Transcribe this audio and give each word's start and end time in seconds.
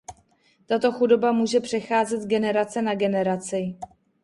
Tato 0.65 0.91
chudoba 0.91 1.31
může 1.31 1.59
přecházet 1.59 2.21
z 2.21 2.27
generace 2.27 2.81
na 2.81 2.95
generaci. 2.95 3.75